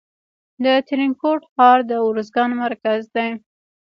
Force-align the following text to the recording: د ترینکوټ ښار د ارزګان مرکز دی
د 0.63 0.65
ترینکوټ 0.87 1.41
ښار 1.53 1.79
د 1.89 1.91
ارزګان 2.07 2.51
مرکز 2.63 3.01
دی 3.15 3.29